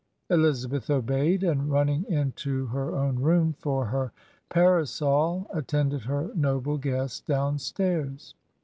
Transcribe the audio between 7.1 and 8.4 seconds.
down j^tairs.